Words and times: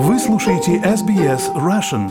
Вы 0.00 0.20
слушаете 0.20 0.76
SBS 0.76 1.52
Russian. 1.56 2.08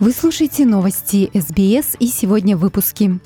Вы 0.00 0.12
слушаете 0.12 0.64
новости 0.64 1.30
СБС 1.34 1.96
и 1.98 2.06
сегодня 2.06 2.56
в 2.56 2.60
выпуске. 2.60 3.18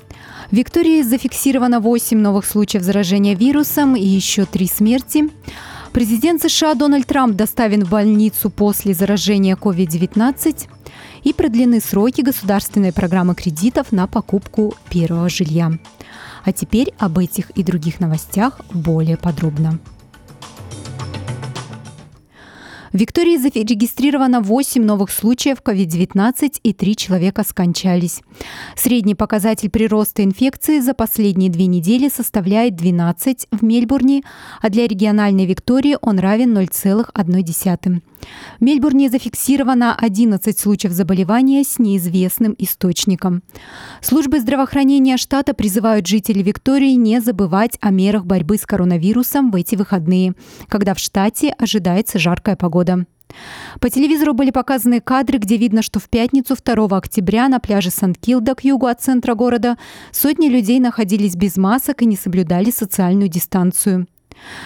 В 0.51 0.53
Виктории 0.53 1.01
зафиксировано 1.03 1.79
8 1.79 2.17
новых 2.19 2.45
случаев 2.45 2.83
заражения 2.83 3.33
вирусом 3.33 3.95
и 3.95 4.05
еще 4.05 4.43
три 4.43 4.67
смерти. 4.67 5.29
Президент 5.93 6.41
США 6.41 6.75
Дональд 6.75 7.07
Трамп 7.07 7.37
доставлен 7.37 7.85
в 7.85 7.89
больницу 7.89 8.49
после 8.49 8.93
заражения 8.93 9.55
COVID-19 9.55 10.67
и 11.23 11.33
продлены 11.33 11.79
сроки 11.79 12.21
государственной 12.21 12.93
программы 12.93 13.35
кредитов 13.35 13.91
на 13.91 14.07
покупку 14.07 14.75
первого 14.89 15.29
жилья. 15.29 15.71
А 16.45 16.53
теперь 16.53 16.93
об 16.97 17.17
этих 17.17 17.49
и 17.51 17.63
других 17.63 17.99
новостях 17.99 18.61
более 18.71 19.17
подробно. 19.17 19.79
В 22.91 22.97
Виктории 22.97 23.37
зарегистрировано 23.37 24.41
8 24.41 24.83
новых 24.83 25.11
случаев 25.11 25.59
COVID-19 25.63 26.59
и 26.63 26.73
3 26.73 26.95
человека 26.95 27.43
скончались. 27.43 28.21
Средний 28.75 29.13
показатель 29.13 29.69
прироста 29.69 30.23
инфекции 30.23 30.79
за 30.79 30.95
последние 30.95 31.51
две 31.51 31.67
недели 31.67 32.09
составляет 32.09 32.75
12 32.75 33.47
в 33.51 33.63
Мельбурне, 33.63 34.23
а 34.59 34.69
для 34.69 34.87
региональной 34.87 35.45
Виктории 35.45 35.97
он 36.01 36.17
равен 36.17 36.57
0,1. 36.57 38.01
В 38.59 38.63
Мельбурне 38.63 39.09
зафиксировано 39.09 39.95
11 39.95 40.57
случаев 40.59 40.91
заболевания 40.91 41.63
с 41.63 41.79
неизвестным 41.79 42.55
источником. 42.57 43.43
Службы 44.01 44.39
здравоохранения 44.39 45.17
штата 45.17 45.53
призывают 45.53 46.07
жителей 46.07 46.43
Виктории 46.43 46.93
не 46.93 47.21
забывать 47.21 47.77
о 47.81 47.91
мерах 47.91 48.25
борьбы 48.25 48.57
с 48.57 48.65
коронавирусом 48.65 49.51
в 49.51 49.55
эти 49.55 49.75
выходные, 49.75 50.33
когда 50.67 50.95
в 50.95 50.99
штате 50.99 51.53
ожидается 51.57 52.17
жаркая 52.17 52.55
погода. 52.55 52.78
По 53.79 53.89
телевизору 53.89 54.33
были 54.33 54.51
показаны 54.51 55.01
кадры, 55.01 55.37
где 55.37 55.57
видно, 55.57 55.81
что 55.81 55.99
в 55.99 56.09
пятницу 56.09 56.55
2 56.55 56.97
октября 56.97 57.47
на 57.47 57.59
пляже 57.59 57.91
Сан-Килда 57.91 58.55
к 58.55 58.63
югу 58.63 58.87
от 58.87 59.01
центра 59.01 59.35
города 59.35 59.77
сотни 60.11 60.49
людей 60.49 60.79
находились 60.79 61.35
без 61.35 61.57
масок 61.57 62.01
и 62.01 62.05
не 62.05 62.15
соблюдали 62.15 62.71
социальную 62.71 63.29
дистанцию. 63.29 64.07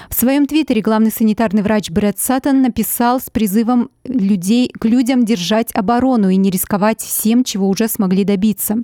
В 0.09 0.13
своем 0.13 0.45
твиттере 0.45 0.81
главный 0.81 1.11
санитарный 1.11 1.63
врач 1.63 1.89
Брэд 1.89 2.19
Саттон 2.19 2.61
написал 2.61 3.19
с 3.19 3.29
призывом 3.31 3.89
людей, 4.03 4.69
к 4.69 4.85
людям 4.85 5.25
держать 5.25 5.73
оборону 5.73 6.29
и 6.29 6.35
не 6.35 6.51
рисковать 6.51 7.01
всем, 7.01 7.43
чего 7.43 7.67
уже 7.67 7.87
смогли 7.87 8.23
добиться. 8.23 8.77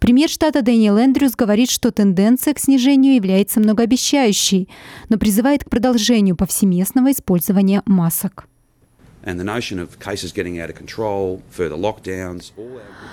Премьер 0.00 0.28
штата 0.28 0.62
Дэниел 0.62 0.98
Эндрюс 0.98 1.32
говорит, 1.36 1.70
что 1.70 1.92
тенденция 1.92 2.54
к 2.54 2.58
снижению 2.58 3.14
является 3.14 3.60
многообещающей, 3.60 4.68
но 5.08 5.18
призывает 5.18 5.64
к 5.64 5.70
продолжению 5.70 6.36
повсеместного 6.36 7.12
использования 7.12 7.82
масок. 7.86 8.48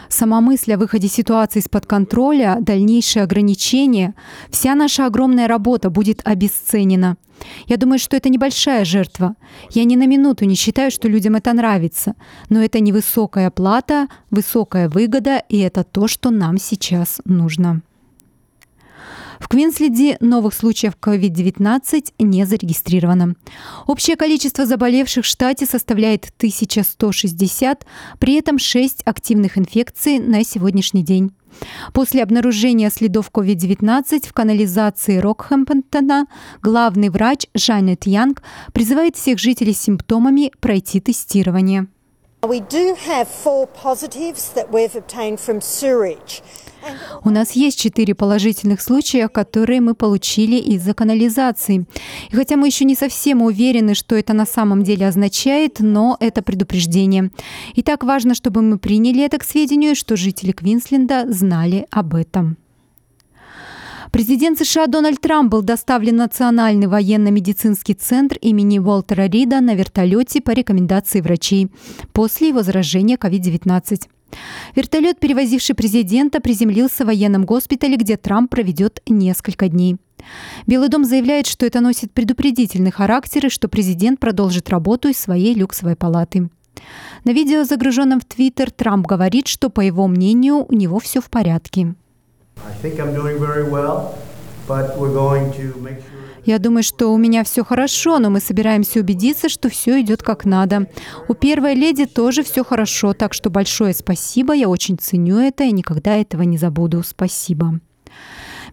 Сама 0.09 0.41
мысль 0.41 0.73
о 0.73 0.77
выходе 0.77 1.07
ситуации 1.07 1.59
из-под 1.59 1.85
контроля, 1.85 2.57
дальнейшие 2.59 3.23
ограничения, 3.23 4.13
вся 4.49 4.75
наша 4.75 5.05
огромная 5.05 5.47
работа 5.47 5.89
будет 5.89 6.21
обесценена. 6.23 7.17
Я 7.65 7.77
думаю, 7.77 7.97
что 7.97 8.15
это 8.15 8.29
небольшая 8.29 8.85
жертва. 8.85 9.35
Я 9.71 9.83
ни 9.83 9.95
на 9.95 10.05
минуту 10.05 10.45
не 10.45 10.55
считаю, 10.55 10.91
что 10.91 11.07
людям 11.07 11.35
это 11.35 11.53
нравится. 11.53 12.15
Но 12.49 12.61
это 12.61 12.79
невысокая 12.79 13.49
плата, 13.49 14.07
высокая 14.29 14.89
выгода, 14.89 15.41
и 15.49 15.57
это 15.59 15.83
то, 15.83 16.07
что 16.07 16.29
нам 16.29 16.57
сейчас 16.57 17.21
нужно. 17.25 17.81
В 19.41 19.47
Квинсленде 19.47 20.17
новых 20.19 20.53
случаев 20.53 20.93
COVID-19 21.01 22.13
не 22.19 22.45
зарегистрировано. 22.45 23.35
Общее 23.87 24.15
количество 24.15 24.67
заболевших 24.67 25.25
в 25.25 25.27
штате 25.27 25.65
составляет 25.65 26.31
1160, 26.37 27.85
при 28.19 28.35
этом 28.35 28.59
6 28.59 29.01
активных 29.03 29.57
инфекций 29.57 30.19
на 30.19 30.43
сегодняшний 30.43 31.03
день. 31.03 31.31
После 31.91 32.21
обнаружения 32.21 32.91
следов 32.91 33.31
COVID-19 33.33 34.27
в 34.27 34.31
канализации 34.31 35.17
Рокхэмптона 35.17 36.27
главный 36.61 37.09
врач 37.09 37.47
Жанет 37.55 38.05
Янг 38.05 38.43
призывает 38.73 39.15
всех 39.15 39.39
жителей 39.39 39.73
с 39.73 39.81
симптомами 39.81 40.51
пройти 40.61 41.01
тестирование. 41.01 41.87
У 47.23 47.29
нас 47.29 47.51
есть 47.51 47.79
четыре 47.79 48.15
положительных 48.15 48.81
случая, 48.81 49.27
которые 49.27 49.81
мы 49.81 49.93
получили 49.93 50.55
из-за 50.55 50.93
канализации. 50.93 51.85
И 52.31 52.35
хотя 52.35 52.57
мы 52.57 52.67
еще 52.67 52.85
не 52.85 52.95
совсем 52.95 53.41
уверены, 53.41 53.95
что 53.95 54.15
это 54.15 54.33
на 54.33 54.45
самом 54.45 54.83
деле 54.83 55.07
означает, 55.07 55.77
но 55.79 56.17
это 56.19 56.41
предупреждение. 56.41 57.31
И 57.75 57.83
так 57.83 58.03
важно, 58.03 58.33
чтобы 58.33 58.61
мы 58.61 58.77
приняли 58.77 59.23
это 59.23 59.37
к 59.37 59.43
сведению, 59.43 59.95
что 59.95 60.15
жители 60.15 60.51
Квинсленда 60.51 61.31
знали 61.31 61.85
об 61.91 62.15
этом. 62.15 62.57
Президент 64.11 64.59
США 64.59 64.87
Дональд 64.87 65.21
Трамп 65.21 65.49
был 65.49 65.61
доставлен 65.61 66.15
в 66.15 66.17
Национальный 66.17 66.87
военно-медицинский 66.87 67.93
центр 67.93 68.37
имени 68.41 68.77
Уолтера 68.77 69.29
Рида 69.29 69.61
на 69.61 69.73
вертолете 69.73 70.41
по 70.41 70.51
рекомендации 70.51 71.21
врачей 71.21 71.69
после 72.11 72.49
его 72.49 72.61
заражения 72.61 73.15
COVID-19. 73.15 74.09
Вертолет, 74.75 75.19
перевозивший 75.19 75.75
президента, 75.75 76.39
приземлился 76.39 77.03
в 77.03 77.07
военном 77.07 77.45
госпитале, 77.45 77.97
где 77.97 78.17
Трамп 78.17 78.49
проведет 78.49 79.01
несколько 79.07 79.67
дней. 79.67 79.97
Белый 80.67 80.89
дом 80.89 81.03
заявляет, 81.03 81.47
что 81.47 81.65
это 81.65 81.81
носит 81.81 82.11
предупредительный 82.11 82.91
характер 82.91 83.47
и 83.47 83.49
что 83.49 83.67
президент 83.67 84.19
продолжит 84.19 84.69
работу 84.69 85.09
из 85.09 85.17
своей 85.17 85.53
люксовой 85.55 85.95
палаты. 85.95 86.49
На 87.23 87.31
видео, 87.31 87.63
загруженном 87.63 88.19
в 88.19 88.25
Твиттер, 88.25 88.71
Трамп 88.71 89.05
говорит, 89.05 89.47
что, 89.47 89.69
по 89.69 89.81
его 89.81 90.07
мнению, 90.07 90.65
у 90.67 90.73
него 90.73 90.99
все 90.99 91.21
в 91.21 91.29
порядке. 91.29 91.95
Я 96.45 96.57
думаю, 96.57 96.83
что 96.83 97.13
у 97.13 97.17
меня 97.17 97.43
все 97.43 97.63
хорошо, 97.63 98.17
но 98.19 98.29
мы 98.29 98.39
собираемся 98.39 98.99
убедиться, 98.99 99.47
что 99.47 99.69
все 99.69 100.01
идет 100.01 100.23
как 100.23 100.45
надо. 100.45 100.87
У 101.27 101.33
первой 101.33 101.75
леди 101.75 102.05
тоже 102.05 102.43
все 102.43 102.63
хорошо, 102.63 103.13
так 103.13 103.33
что 103.33 103.49
большое 103.49 103.93
спасибо, 103.93 104.53
я 104.53 104.67
очень 104.67 104.97
ценю 104.97 105.37
это 105.39 105.63
и 105.63 105.71
никогда 105.71 106.15
этого 106.15 106.41
не 106.43 106.57
забуду. 106.57 107.03
Спасибо. 107.03 107.79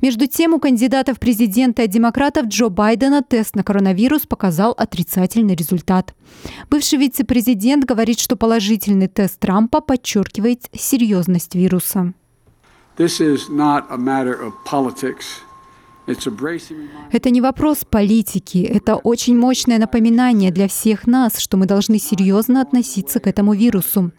Между 0.01 0.27
тем, 0.29 0.55
у 0.55 0.61
кандидатов 0.61 1.19
президента 1.19 1.83
и 1.83 1.89
демократов 1.89 2.47
Джо 2.47 2.69
Байдена 2.69 3.23
тест 3.23 3.57
на 3.57 3.65
коронавирус 3.65 4.27
показал 4.27 4.73
отрицательный 4.73 5.57
результат. 5.57 6.15
Бывший 6.71 6.99
вице-президент 6.99 7.85
говорит, 7.85 8.21
что 8.21 8.37
положительный 8.37 9.09
тест 9.09 9.41
Трампа 9.41 9.81
подчеркивает 9.81 10.69
серьезность 10.73 11.55
вируса. 11.55 12.15
This 12.97 13.21
is 13.21 13.49
not 13.49 13.85
a 13.91 13.97
matter 13.97 14.41
of 14.41 14.53
politics. 14.65 15.43
Это 17.13 17.31
не 17.31 17.41
вопрос 17.41 17.85
политики, 17.89 18.59
это 18.59 18.97
очень 18.97 19.37
мощное 19.37 19.79
напоминание 19.79 20.51
для 20.51 20.69
всех 20.69 21.07
нас, 21.07 21.39
что 21.39 21.57
мы 21.57 21.67
должны 21.67 21.99
серьезно 21.99 22.61
относиться 22.61 23.21
к 23.21 23.27
этому 23.27 23.55
вирусу. 23.55 24.13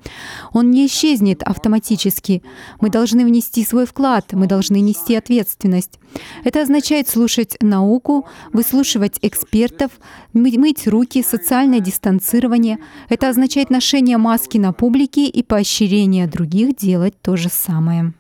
Он 0.54 0.72
не 0.72 0.86
исчезнет 0.86 1.44
автоматически. 1.44 2.44
Мы 2.82 2.90
должны 2.90 3.26
внести 3.26 3.64
свой 3.64 3.86
вклад, 3.86 4.34
мы 4.34 4.48
должны 4.48 4.80
нести 4.80 5.16
ответственность. 5.16 6.00
Это 6.44 6.62
означает 6.62 7.08
слушать 7.08 7.58
науку, 7.62 8.28
выслушивать 8.54 9.18
экспертов, 9.22 9.92
мыть 10.34 10.88
руки, 10.88 11.24
социальное 11.24 11.80
дистанцирование. 11.80 12.80
Это 13.10 13.30
означает 13.30 13.70
ношение 13.70 14.18
маски 14.18 14.58
на 14.58 14.74
публике 14.74 15.28
и 15.28 15.44
поощрение 15.44 16.28
других 16.28 16.76
делать 16.76 17.14
то 17.22 17.36
же 17.36 17.50
самое. 17.50 18.14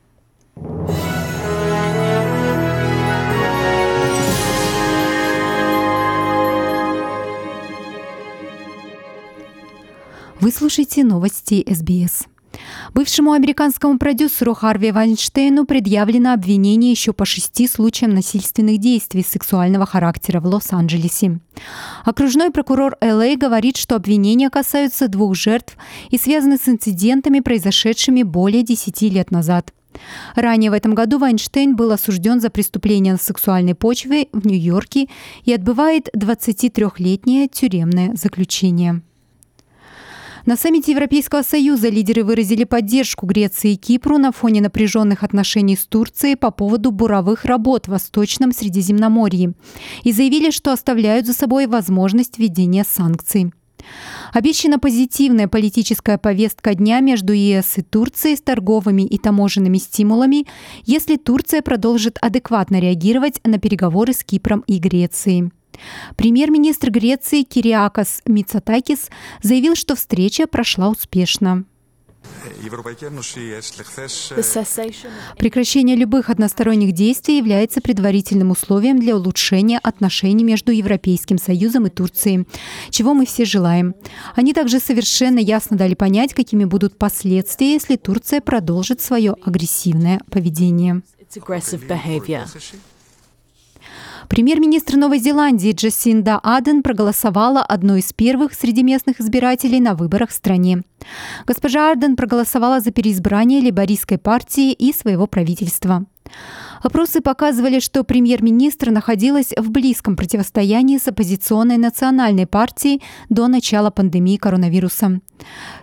Вы 10.41 10.51
слушаете 10.51 11.03
новости 11.03 11.65
СБС. 11.69 12.24
Бывшему 12.94 13.33
американскому 13.33 14.00
продюсеру 14.00 14.53
Харви 14.53 14.91
Вайнштейну 14.91 15.65
предъявлено 15.65 16.31
обвинение 16.31 16.91
еще 16.91 17.12
по 17.12 17.25
шести 17.25 17.68
случаям 17.68 18.13
насильственных 18.13 18.77
действий 18.77 19.21
сексуального 19.21 19.86
характера 19.86 20.39
в 20.39 20.45
Лос-Анджелесе. 20.45 21.39
Окружной 22.06 22.51
прокурор 22.51 22.95
ЛА 23.01 23.36
говорит, 23.36 23.75
что 23.75 23.97
обвинения 23.97 24.50
касаются 24.50 25.09
двух 25.09 25.36
жертв 25.36 25.75
и 26.09 26.18
связаны 26.18 26.57
с 26.57 26.69
инцидентами, 26.69 27.41
произошедшими 27.41 28.24
более 28.24 28.63
десяти 28.63 29.09
лет 29.09 29.31
назад. 29.31 29.74
Ранее 30.36 30.71
в 30.71 30.74
этом 30.74 30.95
году 30.95 31.18
Вайнштейн 31.18 31.75
был 31.75 31.91
осужден 31.91 32.39
за 32.39 32.50
преступление 32.50 33.13
на 33.13 33.19
сексуальной 33.19 33.75
почве 33.75 34.30
в 34.31 34.47
Нью-Йорке 34.47 35.07
и 35.44 35.53
отбывает 35.53 36.07
23-летнее 36.15 37.50
тюремное 37.50 38.15
заключение. 38.15 39.01
На 40.50 40.57
саммите 40.57 40.94
Европейского 40.94 41.44
Союза 41.44 41.90
лидеры 41.90 42.24
выразили 42.24 42.63
поддержку 42.63 43.28
Греции 43.28 43.74
и 43.74 43.75
Кипру 43.75 44.18
на 44.18 44.31
фоне 44.31 44.62
напряженных 44.62 45.22
отношений 45.22 45.75
с 45.75 45.86
Турцией 45.86 46.36
по 46.36 46.50
поводу 46.50 46.90
буровых 46.90 47.46
работ 47.46 47.86
в 47.86 47.92
Восточном 47.92 48.51
Средиземноморье 48.51 49.54
и 50.04 50.12
заявили, 50.12 50.50
что 50.50 50.72
оставляют 50.74 51.28
за 51.28 51.34
собой 51.34 51.68
возможность 51.68 52.40
введения 52.40 52.84
санкций. 52.84 53.54
Обещана 54.34 54.80
позитивная 54.80 55.48
политическая 55.48 56.18
повестка 56.18 56.74
дня 56.74 57.00
между 57.00 57.31
ЕС 57.31 57.78
и 57.78 57.84
Турцией 57.84 58.36
с 58.36 58.42
торговыми 58.42 59.04
и 59.04 59.19
таможенными 59.19 59.78
стимулами, 59.78 60.48
если 60.84 61.18
Турция 61.18 61.62
продолжит 61.62 62.18
адекватно 62.22 62.80
реагировать 62.80 63.40
на 63.44 63.60
переговоры 63.60 64.13
с 64.13 64.24
Кипром 64.24 64.62
и 64.66 64.80
Грецией. 64.80 65.51
Премьер-министр 66.15 66.91
Греции 66.91 67.43
Кириакос 67.43 68.21
Мицатакис 68.25 69.09
заявил, 69.41 69.75
что 69.75 69.95
встреча 69.95 70.47
прошла 70.47 70.89
успешно. 70.89 71.65
Прекращение 75.37 75.95
любых 75.95 76.29
односторонних 76.29 76.93
действий 76.93 77.37
является 77.37 77.81
предварительным 77.81 78.51
условием 78.51 78.99
для 78.99 79.15
улучшения 79.15 79.79
отношений 79.79 80.43
между 80.43 80.71
Европейским 80.71 81.37
Союзом 81.37 81.87
и 81.87 81.89
Турцией, 81.89 82.45
чего 82.89 83.13
мы 83.13 83.25
все 83.25 83.45
желаем. 83.45 83.95
Они 84.35 84.53
также 84.53 84.79
совершенно 84.79 85.39
ясно 85.39 85.77
дали 85.77 85.95
понять, 85.95 86.33
какими 86.33 86.65
будут 86.65 86.97
последствия, 86.97 87.73
если 87.73 87.95
Турция 87.95 88.41
продолжит 88.41 89.01
свое 89.01 89.35
агрессивное 89.43 90.19
поведение. 90.29 91.01
Премьер-министр 94.29 94.95
Новой 94.95 95.17
Зеландии 95.17 95.71
Джасинда 95.71 96.39
Аден 96.43 96.83
проголосовала 96.83 97.63
одной 97.63 98.01
из 98.01 98.13
первых 98.13 98.53
среди 98.53 98.83
местных 98.83 99.19
избирателей 99.19 99.79
на 99.79 99.95
выборах 99.95 100.29
в 100.29 100.33
стране. 100.33 100.83
Госпожа 101.47 101.89
Арден 101.89 102.15
проголосовала 102.15 102.79
за 102.79 102.91
переизбрание 102.91 103.59
лейбористской 103.59 104.19
партии 104.19 104.71
и 104.71 104.93
своего 104.93 105.25
правительства. 105.25 106.05
Опросы 106.83 107.21
показывали, 107.21 107.79
что 107.79 108.03
премьер-министр 108.03 108.91
находилась 108.91 109.51
в 109.57 109.71
близком 109.71 110.15
противостоянии 110.15 110.99
с 110.99 111.07
оппозиционной 111.07 111.77
национальной 111.77 112.45
партией 112.45 113.01
до 113.29 113.47
начала 113.47 113.89
пандемии 113.89 114.37
коронавируса. 114.37 115.21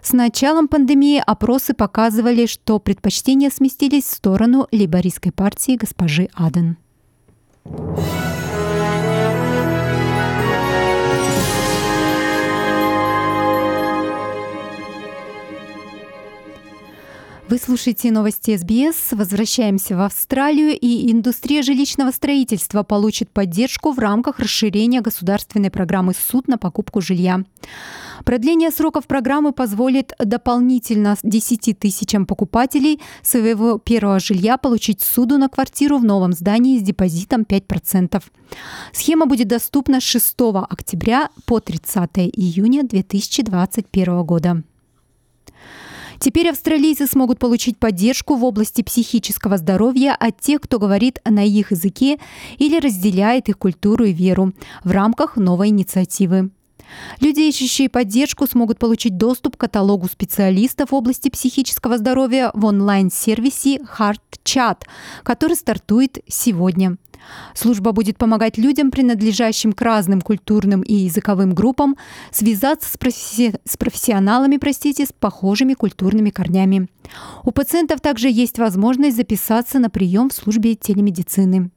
С 0.02 0.12
началом 0.12 0.68
пандемии 0.68 1.20
опросы 1.26 1.74
показывали, 1.74 2.46
что 2.46 2.78
предпочтения 2.78 3.50
сместились 3.50 4.04
в 4.04 4.14
сторону 4.14 4.68
лейбористской 4.70 5.32
партии 5.32 5.76
госпожи 5.76 6.28
Аден. 6.34 6.76
Вы 17.56 17.62
слушаете 17.62 18.12
новости 18.12 18.54
СБС. 18.54 19.12
Возвращаемся 19.12 19.96
в 19.96 20.02
Австралию, 20.02 20.78
и 20.78 21.10
индустрия 21.10 21.62
жилищного 21.62 22.10
строительства 22.10 22.82
получит 22.82 23.30
поддержку 23.30 23.92
в 23.92 23.98
рамках 23.98 24.40
расширения 24.40 25.00
государственной 25.00 25.70
программы 25.70 26.12
«Суд» 26.12 26.48
на 26.48 26.58
покупку 26.58 27.00
жилья. 27.00 27.44
Продление 28.26 28.70
сроков 28.70 29.06
программы 29.06 29.52
позволит 29.52 30.12
дополнительно 30.18 31.16
10 31.22 31.78
тысячам 31.78 32.26
покупателей 32.26 33.00
своего 33.22 33.78
первого 33.78 34.20
жилья 34.20 34.58
получить 34.58 35.00
суду 35.00 35.38
на 35.38 35.48
квартиру 35.48 35.96
в 35.96 36.04
новом 36.04 36.34
здании 36.34 36.78
с 36.78 36.82
депозитом 36.82 37.40
5%. 37.40 38.22
Схема 38.92 39.24
будет 39.24 39.48
доступна 39.48 40.00
с 40.00 40.04
6 40.04 40.34
октября 40.68 41.30
по 41.46 41.60
30 41.60 42.18
июня 42.18 42.82
2021 42.82 44.24
года. 44.24 44.62
Теперь 46.18 46.50
австралийцы 46.50 47.06
смогут 47.06 47.38
получить 47.38 47.78
поддержку 47.78 48.36
в 48.36 48.44
области 48.44 48.82
психического 48.82 49.58
здоровья 49.58 50.16
от 50.18 50.40
тех, 50.40 50.60
кто 50.60 50.78
говорит 50.78 51.20
на 51.24 51.44
их 51.44 51.72
языке 51.72 52.18
или 52.58 52.78
разделяет 52.78 53.48
их 53.48 53.58
культуру 53.58 54.04
и 54.04 54.12
веру 54.12 54.52
в 54.84 54.90
рамках 54.90 55.36
новой 55.36 55.68
инициативы. 55.68 56.50
Люди, 57.20 57.40
ищущие 57.40 57.88
поддержку, 57.88 58.46
смогут 58.46 58.78
получить 58.78 59.16
доступ 59.16 59.56
к 59.56 59.60
каталогу 59.60 60.08
специалистов 60.08 60.90
в 60.90 60.94
области 60.94 61.28
психического 61.28 61.98
здоровья 61.98 62.50
в 62.54 62.64
онлайн-сервисе 62.64 63.78
Heart 63.98 64.20
Chat, 64.44 64.82
который 65.22 65.56
стартует 65.56 66.18
сегодня. 66.28 66.96
Служба 67.54 67.92
будет 67.92 68.18
помогать 68.18 68.58
людям, 68.58 68.90
принадлежащим 68.90 69.72
к 69.72 69.80
разным 69.82 70.20
культурным 70.20 70.82
и 70.82 70.94
языковым 70.94 71.54
группам, 71.54 71.96
связаться 72.30 72.88
с, 72.92 72.96
професси... 72.96 73.54
с 73.64 73.76
профессионалами 73.76 74.56
простите, 74.58 75.06
с 75.06 75.12
похожими 75.12 75.74
культурными 75.74 76.30
корнями. 76.30 76.88
У 77.44 77.50
пациентов 77.50 78.00
также 78.00 78.28
есть 78.28 78.58
возможность 78.58 79.16
записаться 79.16 79.78
на 79.78 79.90
прием 79.90 80.30
в 80.30 80.34
службе 80.34 80.74
телемедицины. 80.74 81.70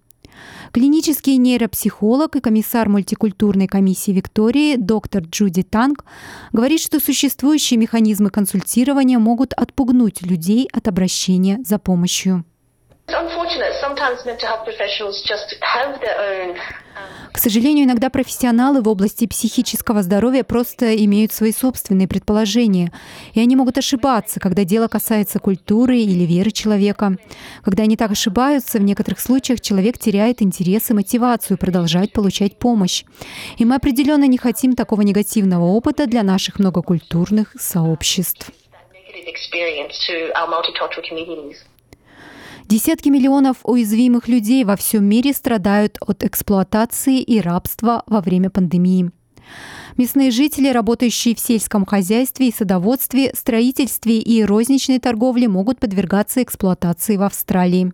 Клинический 0.72 1.38
нейропсихолог 1.38 2.36
и 2.36 2.42
комиссар 2.42 2.90
мультикультурной 2.90 3.68
комиссии 3.68 4.12
Виктории 4.12 4.76
доктор 4.76 5.24
Джуди 5.24 5.64
Танк 5.64 6.06
говорит, 6.52 6.82
что 6.82 7.00
существующие 7.00 7.78
механизмы 7.78 8.30
консультирования 8.30 9.20
могут 9.20 9.54
отпугнуть 9.54 10.22
людей 10.22 10.68
от 10.72 10.88
обращения 10.88 11.60
за 11.64 11.80
помощью. 11.80 12.46
К 17.32 17.38
сожалению, 17.38 17.86
иногда 17.86 18.10
профессионалы 18.10 18.82
в 18.82 18.88
области 18.90 19.26
психического 19.26 20.04
здоровья 20.04 20.44
просто 20.44 20.96
имеют 21.06 21.32
свои 21.32 21.54
собственные 21.54 22.08
предположения, 22.08 22.92
и 23.34 23.40
они 23.40 23.56
могут 23.56 23.78
ошибаться, 23.78 24.40
когда 24.40 24.64
дело 24.66 24.88
касается 24.88 25.40
культуры 25.40 26.00
или 26.00 26.26
веры 26.26 26.52
человека. 26.52 27.16
Когда 27.64 27.84
они 27.84 27.96
так 27.96 28.12
ошибаются, 28.12 28.80
в 28.80 28.82
некоторых 28.82 29.20
случаях 29.20 29.62
человек 29.62 29.98
теряет 29.98 30.42
интерес 30.42 30.90
и 30.90 30.94
мотивацию 30.94 31.58
продолжать 31.58 32.12
получать 32.12 32.58
помощь. 32.58 33.04
И 33.58 33.66
мы 33.66 33.76
определенно 33.76 34.26
не 34.26 34.38
хотим 34.38 34.76
такого 34.76 35.02
негативного 35.02 35.66
опыта 35.66 36.08
для 36.08 36.24
наших 36.24 36.60
многокультурных 36.60 37.56
сообществ. 37.58 38.52
Десятки 42.70 43.10
миллионов 43.10 43.58
уязвимых 43.64 44.28
людей 44.28 44.64
во 44.64 44.76
всем 44.76 45.04
мире 45.04 45.34
страдают 45.34 45.98
от 46.02 46.24
эксплуатации 46.24 47.20
и 47.20 47.42
рабства 47.42 48.04
во 48.06 48.22
время 48.22 48.52
пандемии. 48.52 49.10
Местные 49.98 50.30
жители, 50.30 50.70
работающие 50.70 51.34
в 51.34 51.40
сельском 51.40 51.84
хозяйстве 51.84 52.50
и 52.50 52.54
садоводстве, 52.54 53.34
строительстве 53.34 54.20
и 54.20 54.44
розничной 54.44 55.00
торговле, 55.00 55.48
могут 55.48 55.80
подвергаться 55.80 56.44
эксплуатации 56.44 57.18
в 57.18 57.24
Австралии. 57.24 57.92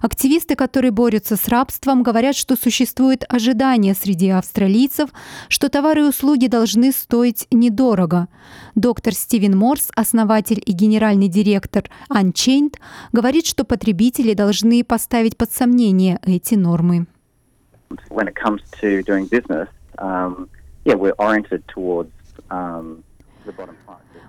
Активисты, 0.00 0.56
которые 0.56 0.90
борются 0.90 1.36
с 1.36 1.48
рабством, 1.48 2.02
говорят, 2.02 2.34
что 2.34 2.56
существует 2.56 3.24
ожидание 3.28 3.94
среди 3.94 4.30
австралийцев, 4.30 5.10
что 5.48 5.68
товары 5.68 6.02
и 6.02 6.04
услуги 6.04 6.46
должны 6.46 6.92
стоить 6.92 7.46
недорого. 7.50 8.28
Доктор 8.74 9.12
Стивен 9.12 9.56
Морс, 9.56 9.90
основатель 9.94 10.62
и 10.64 10.72
генеральный 10.72 11.28
директор 11.28 11.84
Unchained, 12.10 12.76
говорит, 13.12 13.46
что 13.46 13.64
потребители 13.64 14.34
должны 14.34 14.82
поставить 14.84 15.36
под 15.36 15.52
сомнение 15.52 16.18
эти 16.24 16.54
нормы. 16.54 17.06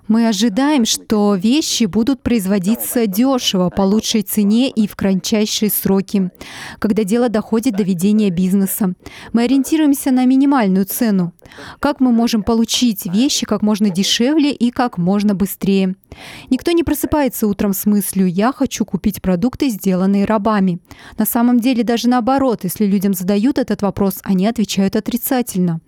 Мы 0.08 0.26
ожидаем, 0.26 0.84
что 0.84 1.36
вещи 1.36 1.84
будут 1.84 2.22
производиться 2.22 3.06
дешево, 3.06 3.70
по 3.70 3.82
лучшей 3.82 4.22
цене 4.22 4.68
и 4.68 4.88
в 4.88 4.96
кратчайшие 4.96 5.70
сроки, 5.70 6.30
когда 6.80 7.04
дело 7.04 7.28
доходит 7.28 7.76
до 7.76 7.84
ведения 7.84 8.30
бизнеса. 8.30 8.94
Мы 9.32 9.44
ориентируемся 9.44 10.10
на 10.10 10.24
минимальную 10.26 10.86
цену. 10.86 11.32
Как 11.78 12.00
мы 12.00 12.12
можем 12.12 12.42
получить 12.42 13.06
вещи 13.06 13.46
как 13.46 13.62
можно 13.62 13.90
дешевле 13.90 14.52
и 14.52 14.70
как 14.70 14.98
можно 14.98 15.34
быстрее? 15.34 15.94
Никто 16.50 16.72
не 16.72 16.82
просыпается 16.82 17.46
утром 17.46 17.72
с 17.72 17.86
мыслью 17.86 18.26
«я 18.28 18.52
хочу 18.52 18.84
купить 18.84 19.22
продукты, 19.22 19.68
сделанные 19.68 20.24
рабами». 20.24 20.80
На 21.16 21.24
самом 21.24 21.60
деле 21.60 21.84
даже 21.84 22.08
наоборот, 22.08 22.64
если 22.64 22.86
людям 22.86 23.14
задают 23.14 23.56
этот 23.56 23.82
вопрос, 23.82 24.18
они 24.24 24.46
отвечают 24.46 24.96
отрицательно. 24.96 25.80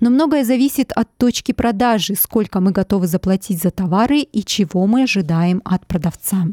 Но 0.00 0.10
многое 0.10 0.44
зависит 0.44 0.90
от 0.92 1.16
точки 1.16 1.52
продажи, 1.52 2.14
сколько 2.16 2.60
мы 2.60 2.72
готовы 2.72 3.06
заплатить 3.06 3.47
за 3.54 3.70
товары 3.70 4.20
и 4.20 4.42
чего 4.44 4.86
мы 4.86 5.02
ожидаем 5.04 5.62
от 5.64 5.86
продавца. 5.86 6.46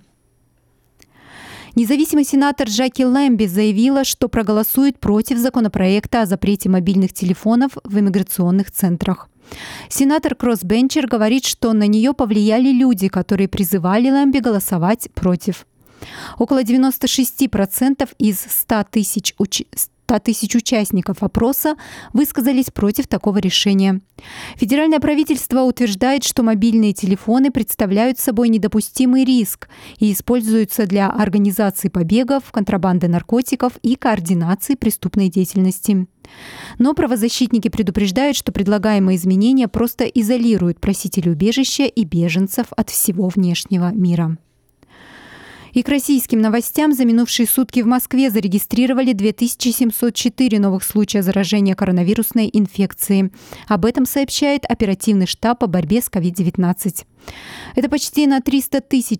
Независимый 1.75 2.23
сенатор 2.23 2.67
Джаки 2.69 3.03
Лэмби 3.03 3.47
заявила, 3.47 4.05
что 4.05 4.29
проголосует 4.29 4.97
против 4.97 5.37
законопроекта 5.37 6.21
о 6.21 6.25
запрете 6.25 6.69
мобильных 6.69 7.11
телефонов 7.11 7.73
в 7.83 7.99
иммиграционных 7.99 8.71
центрах. 8.71 9.29
Сенатор 9.89 10.35
Кроссбенчер 10.35 11.07
говорит, 11.07 11.45
что 11.45 11.73
на 11.73 11.85
нее 11.87 12.13
повлияли 12.13 12.69
люди, 12.69 13.09
которые 13.09 13.47
призывали 13.47 14.09
Лэмби 14.09 14.39
голосовать 14.39 15.09
против. 15.13 15.67
Около 16.37 16.63
96% 16.63 18.09
из 18.19 18.39
100 18.39 18.85
тысяч, 18.91 19.33
уч... 19.37 19.63
100 20.05 20.19
тысяч 20.19 20.55
участников 20.55 21.23
опроса 21.23 21.75
высказались 22.13 22.69
против 22.69 23.07
такого 23.07 23.39
решения. 23.39 24.01
Федеральное 24.55 24.99
правительство 24.99 25.61
утверждает, 25.61 26.23
что 26.23 26.43
мобильные 26.43 26.93
телефоны 26.93 27.49
представляют 27.51 28.19
собой 28.19 28.49
недопустимый 28.49 29.25
риск 29.25 29.67
и 29.97 30.13
используются 30.13 30.85
для 30.85 31.09
организации 31.09 31.89
побегов, 31.89 32.43
контрабанды 32.51 33.07
наркотиков 33.07 33.73
и 33.81 33.95
координации 33.95 34.75
преступной 34.75 35.29
деятельности. 35.29 36.05
Но 36.77 36.93
правозащитники 36.93 37.69
предупреждают, 37.69 38.37
что 38.37 38.51
предлагаемые 38.51 39.17
изменения 39.17 39.67
просто 39.67 40.05
изолируют 40.05 40.79
просителей 40.79 41.31
убежища 41.31 41.85
и 41.85 42.03
беженцев 42.03 42.67
от 42.77 42.89
всего 42.91 43.27
внешнего 43.29 43.91
мира. 43.91 44.37
И 45.75 45.83
к 45.83 45.89
российским 45.89 46.39
новостям 46.39 46.93
за 46.93 47.03
минувшие 47.03 47.45
сутки 47.45 47.81
в 47.81 47.85
Москве 47.85 48.29
зарегистрировали 48.29 49.11
2704 49.11 50.57
новых 50.57 50.85
случая 50.85 51.21
заражения 51.21 51.75
коронавирусной 51.75 52.49
инфекцией. 52.53 53.33
Об 53.67 53.83
этом 53.83 54.05
сообщает 54.05 54.63
оперативный 54.63 55.27
штаб 55.27 55.59
по 55.59 55.67
борьбе 55.67 56.01
с 56.01 56.07
COVID-19. 56.07 57.05
Это 57.75 57.89
почти 57.89 58.25
на 58.25 58.39
300 58.39 58.79
тысяч, 58.81 59.19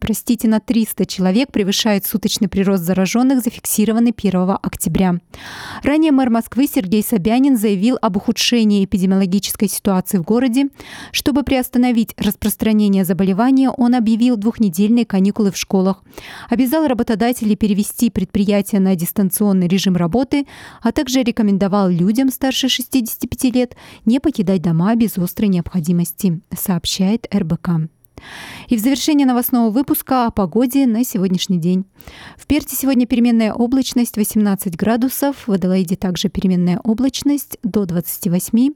простите, 0.00 0.48
на 0.48 0.60
300 0.60 1.06
человек 1.06 1.50
превышает 1.52 2.04
суточный 2.06 2.48
прирост 2.48 2.84
зараженных, 2.84 3.42
зафиксированный 3.42 4.14
1 4.16 4.58
октября. 4.62 5.20
Ранее 5.82 6.12
мэр 6.12 6.30
Москвы 6.30 6.66
Сергей 6.66 7.02
Собянин 7.02 7.56
заявил 7.56 7.98
об 8.00 8.16
ухудшении 8.16 8.84
эпидемиологической 8.84 9.68
ситуации 9.68 10.18
в 10.18 10.22
городе. 10.22 10.68
Чтобы 11.10 11.42
приостановить 11.42 12.14
распространение 12.16 13.04
заболевания, 13.04 13.70
он 13.70 13.94
объявил 13.94 14.36
двухнедельные 14.36 15.06
каникулы 15.06 15.50
в 15.50 15.56
школах, 15.56 16.02
обязал 16.48 16.86
работодателей 16.86 17.56
перевести 17.56 18.10
предприятия 18.10 18.80
на 18.80 18.94
дистанционный 18.94 19.68
режим 19.68 19.96
работы, 19.96 20.46
а 20.82 20.92
также 20.92 21.22
рекомендовал 21.22 21.88
людям 21.88 22.30
старше 22.30 22.68
65 22.68 23.44
лет 23.54 23.76
не 24.04 24.20
покидать 24.20 24.62
дома 24.62 24.94
без 24.94 25.16
острой 25.18 25.48
необходимости, 25.48 26.40
сообщает 26.54 27.26
РБК. 27.34 27.70
И 28.68 28.76
в 28.76 28.80
завершение 28.80 29.26
новостного 29.26 29.70
выпуска 29.70 30.26
о 30.26 30.30
погоде 30.30 30.86
на 30.86 31.04
сегодняшний 31.04 31.58
день. 31.58 31.84
В 32.36 32.46
Перте 32.46 32.76
сегодня 32.76 33.06
переменная 33.06 33.52
облачность 33.52 34.16
18 34.16 34.76
градусов, 34.76 35.46
в 35.46 35.52
Аделаиде 35.52 35.96
также 35.96 36.28
переменная 36.28 36.80
облачность 36.82 37.58
до 37.62 37.86
28, 37.86 38.70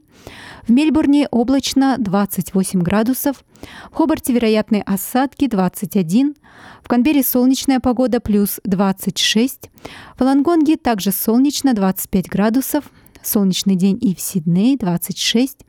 в 0.67 0.71
Мельбурне 0.71 1.27
облачно 1.31 1.95
28 1.97 2.81
градусов, 2.81 3.43
в 3.91 3.95
Хобарте 3.95 4.33
вероятные 4.33 4.83
осадки 4.83 5.47
21, 5.47 6.35
в 6.83 6.87
Канберре 6.87 7.23
солнечная 7.23 7.79
погода 7.79 8.19
плюс 8.19 8.59
26, 8.63 9.69
в 10.17 10.21
Лангонге 10.21 10.77
также 10.77 11.11
солнечно 11.11 11.73
25 11.73 12.27
градусов, 12.29 12.85
солнечный 13.23 13.75
день 13.75 13.97
и 14.01 14.15
в 14.15 14.19
Сиднее 14.19 14.77
26, 14.77 15.59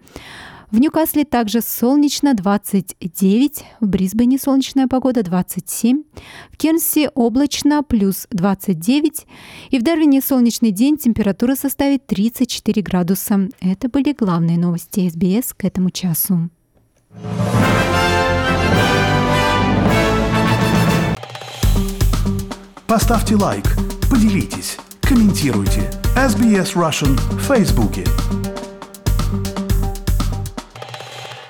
в 0.71 0.79
Ньюкасле 0.79 1.25
также 1.25 1.61
солнечно 1.63 2.35
29, 2.35 3.65
в 3.81 3.87
Брисбене 3.87 4.39
солнечная 4.39 4.87
погода 4.87 5.23
27, 5.23 6.03
в 6.51 6.57
Кернсе 6.57 7.09
облачно 7.15 7.83
плюс 7.83 8.27
29 8.31 9.27
и 9.71 9.79
в 9.79 9.83
Дарвине 9.83 10.21
солнечный 10.21 10.71
день 10.71 10.97
температура 10.97 11.55
составит 11.55 12.07
34 12.07 12.83
градуса. 12.83 13.49
Это 13.61 13.89
были 13.89 14.13
главные 14.13 14.59
новости 14.59 15.09
СБС 15.09 15.55
к 15.55 15.65
этому 15.65 15.91
часу. 15.91 16.51
Поставьте 22.87 23.37
лайк, 23.37 23.65
поделитесь, 24.11 24.77
комментируйте. 25.03 25.91
SBS 26.17 26.75
Russian 26.75 27.15
в 27.37 27.41
Фейсбуке. 27.43 28.05